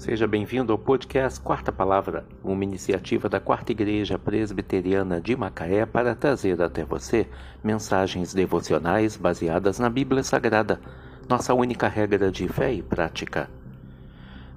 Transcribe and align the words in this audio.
Seja 0.00 0.26
bem-vindo 0.26 0.72
ao 0.72 0.78
podcast 0.78 1.38
Quarta 1.38 1.70
Palavra, 1.70 2.24
uma 2.42 2.64
iniciativa 2.64 3.28
da 3.28 3.38
Quarta 3.38 3.70
Igreja 3.70 4.18
Presbiteriana 4.18 5.20
de 5.20 5.36
Macaé 5.36 5.84
para 5.84 6.14
trazer 6.14 6.62
até 6.62 6.86
você 6.86 7.28
mensagens 7.62 8.32
devocionais 8.32 9.18
baseadas 9.18 9.78
na 9.78 9.90
Bíblia 9.90 10.22
Sagrada, 10.22 10.80
nossa 11.28 11.52
única 11.52 11.86
regra 11.86 12.30
de 12.30 12.48
fé 12.48 12.72
e 12.72 12.80
prática. 12.80 13.50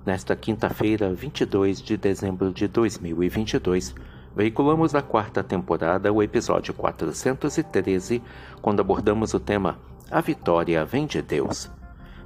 Nesta 0.05 0.34
quinta-feira, 0.34 1.13
22 1.13 1.81
de 1.81 1.98
dezembro 1.98 2.53
de 2.53 2.70
2022, 2.70 3.94
veiculamos 4.34 4.94
da 4.94 5.02
quarta 5.02 5.44
temporada 5.44 6.09
o 6.09 6.23
episódio 6.23 6.73
413, 6.73 8.23
quando 8.62 8.80
abordamos 8.80 9.34
o 9.34 9.41
tema 9.41 9.77
A 10.09 10.21
Vitória 10.21 10.85
Vem 10.85 11.05
de 11.05 11.21
Deus. 11.21 11.70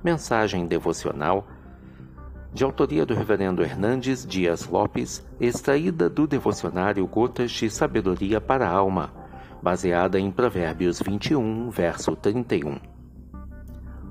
Mensagem 0.04 0.68
devocional 0.68 1.48
de 2.58 2.64
autoria 2.64 3.06
do 3.06 3.14
Reverendo 3.14 3.62
Hernandes 3.62 4.26
Dias 4.26 4.68
Lopes, 4.68 5.24
extraída 5.40 6.10
do 6.10 6.26
devocionário 6.26 7.06
Gotas 7.06 7.52
de 7.52 7.70
Sabedoria 7.70 8.42
para 8.42 8.68
a 8.68 8.72
Alma, 8.72 9.14
baseada 9.62 10.20
em 10.20 10.32
Provérbios 10.32 11.00
21, 11.00 11.70
verso 11.70 12.16
31. 12.16 12.80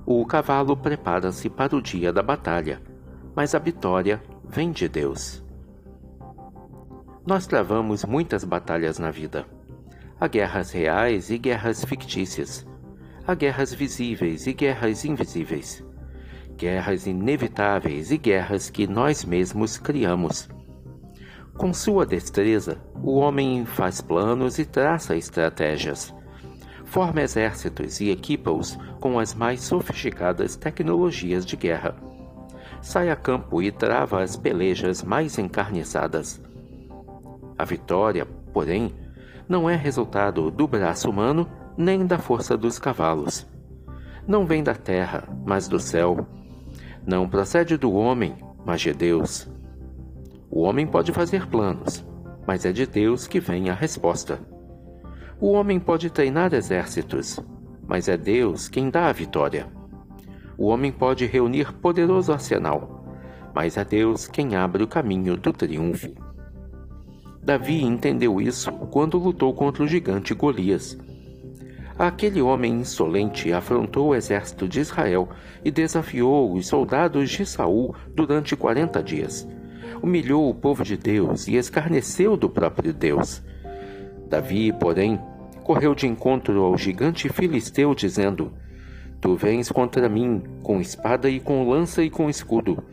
O 0.07 0.25
cavalo 0.25 0.77
prepara-se 0.77 1.51
para 1.51 1.75
o 1.75 1.83
dia 1.83 2.13
da 2.13 2.23
batalha, 2.23 2.81
mas 3.35 3.53
a 3.53 3.59
vitória 3.59 4.23
vem 4.49 4.71
de 4.71 4.89
Deus. 4.89 5.45
Nós 7.27 7.49
travamos 7.49 8.05
muitas 8.05 8.45
batalhas 8.45 8.97
na 9.01 9.11
vida. 9.11 9.45
Há 10.21 10.29
guerras 10.29 10.71
reais 10.71 11.31
e 11.31 11.37
guerras 11.37 11.85
fictícias. 11.85 12.65
Há 13.27 13.35
guerras 13.35 13.75
visíveis 13.75 14.47
e 14.47 14.53
guerras 14.53 15.05
invisíveis 15.05 15.85
guerras 16.57 17.07
inevitáveis 17.07 18.11
e 18.11 18.17
guerras 18.17 18.71
que 18.71 18.87
nós 18.87 19.25
mesmos 19.25 19.77
criamos. 19.77 20.49
Com 21.57 21.73
sua 21.73 22.05
destreza, 22.05 22.79
o 23.03 23.17
homem 23.17 23.65
faz 23.65 24.01
planos 24.01 24.59
e 24.59 24.65
traça 24.65 25.17
estratégias. 25.17 26.15
Forma 26.85 27.23
exércitos 27.23 28.01
e 28.01 28.11
equipa-os 28.11 28.79
com 29.01 29.19
as 29.19 29.35
mais 29.35 29.61
sofisticadas 29.63 30.57
tecnologias 30.57 31.45
de 31.45 31.57
guerra. 31.57 31.95
Sai 32.81 33.11
a 33.11 33.17
campo 33.17 33.63
e 33.63 33.71
trava 33.71 34.23
as 34.23 34.37
pelejas 34.37 35.03
mais 35.03 35.39
encarniçadas. 35.39 36.41
A 37.59 37.65
vitória, 37.65 38.27
porém, 38.53 38.95
não 39.49 39.69
é 39.69 39.77
resultado 39.77 40.51
do 40.51 40.67
braço 40.67 41.09
humano 41.09 41.49
nem 41.77 42.07
da 42.07 42.19
força 42.19 42.57
dos 42.57 42.79
cavalos. 42.79 43.47
Não 44.27 44.45
vem 44.45 44.63
da 44.63 44.75
terra, 44.75 45.29
mas 45.45 45.69
do 45.69 45.79
céu 45.79 46.27
não 47.07 47.29
procede 47.29 47.77
do 47.77 47.93
homem, 47.93 48.35
mas 48.65 48.81
de 48.81 48.93
Deus. 48.93 49.49
O 50.51 50.63
homem 50.63 50.85
pode 50.87 51.13
fazer 51.13 51.47
planos, 51.47 52.05
mas 52.45 52.65
é 52.65 52.73
de 52.73 52.85
Deus 52.85 53.29
que 53.29 53.39
vem 53.39 53.71
a 53.71 53.75
resposta. 53.75 54.41
O 55.41 55.53
homem 55.53 55.79
pode 55.79 56.11
treinar 56.11 56.53
exércitos, 56.53 57.39
mas 57.87 58.09
é 58.09 58.17
Deus 58.17 58.69
quem 58.69 58.91
dá 58.91 59.07
a 59.07 59.13
vitória. 59.13 59.69
O 60.59 60.67
homem 60.67 60.91
pode 60.91 61.27
reunir 61.27 61.73
poderoso 61.75 62.33
arsenal, 62.33 63.05
mas 63.55 63.77
é 63.77 63.85
Deus 63.85 64.27
quem 64.27 64.57
abre 64.57 64.83
o 64.83 64.89
caminho 64.89 65.37
do 65.37 65.53
triunfo. 65.53 66.09
Davi 67.41 67.85
entendeu 67.85 68.41
isso 68.41 68.73
quando 68.91 69.17
lutou 69.17 69.55
contra 69.55 69.85
o 69.85 69.87
gigante 69.87 70.35
Golias 70.35 70.99
Aquele 71.99 72.43
homem 72.43 72.81
insolente 72.81 73.51
afrontou 73.55 74.09
o 74.09 74.15
exército 74.15 74.69
de 74.69 74.81
Israel 74.81 75.31
e 75.65 75.71
desafiou 75.71 76.53
os 76.53 76.67
soldados 76.67 77.31
de 77.31 77.47
Saul 77.47 77.95
durante 78.15 78.55
quarenta 78.55 79.03
dias. 79.03 79.49
Humilhou 80.03 80.51
o 80.51 80.55
povo 80.55 80.85
de 80.85 80.95
Deus 80.95 81.49
e 81.49 81.57
escarneceu 81.57 82.37
do 82.37 82.51
próprio 82.51 82.93
Deus. 82.93 83.43
Davi, 84.29 84.75
porém, 84.75 85.19
correu 85.65 85.95
de 85.95 86.07
encontro 86.07 86.63
ao 86.63 86.77
gigante 86.77 87.31
filisteu, 87.31 87.95
dizendo: 87.95 88.53
Tu 89.19 89.35
vens 89.35 89.73
contra 89.73 90.07
mim 90.07 90.43
com 90.63 90.83
espada 90.83 91.31
e 91.31 91.41
com 91.41 91.67
lança 91.67 92.03
e 92.03 92.11
com 92.11 92.29
escudo. 92.29 92.85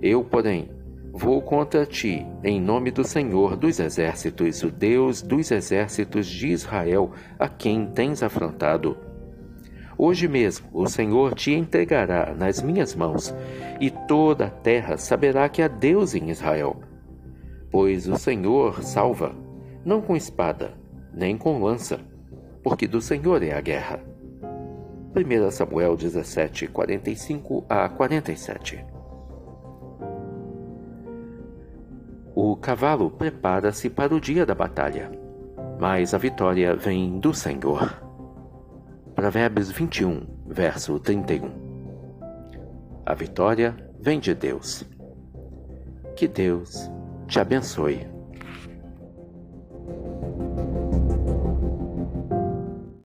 Eu, 0.00 0.22
porém, 0.22 0.70
Vou 1.16 1.40
contra 1.40 1.86
ti, 1.86 2.26
em 2.42 2.60
nome 2.60 2.90
do 2.90 3.04
Senhor 3.04 3.56
dos 3.56 3.78
Exércitos, 3.78 4.64
o 4.64 4.68
Deus 4.68 5.22
dos 5.22 5.52
Exércitos 5.52 6.26
de 6.26 6.48
Israel, 6.48 7.12
a 7.38 7.48
quem 7.48 7.86
tens 7.86 8.20
afrontado. 8.20 8.96
Hoje 9.96 10.26
mesmo 10.26 10.66
o 10.72 10.88
Senhor 10.88 11.32
te 11.36 11.52
entregará 11.52 12.34
nas 12.34 12.60
minhas 12.60 12.96
mãos, 12.96 13.32
e 13.80 13.92
toda 13.92 14.46
a 14.46 14.50
terra 14.50 14.96
saberá 14.96 15.48
que 15.48 15.62
há 15.62 15.68
Deus 15.68 16.16
em 16.16 16.30
Israel. 16.30 16.80
Pois 17.70 18.08
o 18.08 18.16
Senhor 18.18 18.82
salva, 18.82 19.36
não 19.84 20.02
com 20.02 20.16
espada, 20.16 20.74
nem 21.12 21.38
com 21.38 21.62
lança, 21.62 22.00
porque 22.60 22.88
do 22.88 23.00
Senhor 23.00 23.40
é 23.40 23.54
a 23.54 23.60
guerra. 23.60 24.00
1 25.14 25.50
Samuel 25.52 25.96
17, 25.96 26.66
45 26.66 27.64
a 27.68 27.88
47 27.88 28.93
cavalo 32.64 33.10
prepara-se 33.10 33.90
para 33.90 34.14
o 34.14 34.18
dia 34.18 34.46
da 34.46 34.54
batalha, 34.54 35.12
mas 35.78 36.14
a 36.14 36.18
vitória 36.18 36.74
vem 36.74 37.20
do 37.20 37.34
Senhor. 37.34 38.02
Provérbios 39.14 39.70
21, 39.70 40.26
verso 40.46 40.98
31. 40.98 41.52
A 43.04 43.12
vitória 43.12 43.76
vem 44.00 44.18
de 44.18 44.34
Deus. 44.34 44.82
Que 46.16 46.26
Deus 46.26 46.90
te 47.28 47.38
abençoe. 47.38 48.13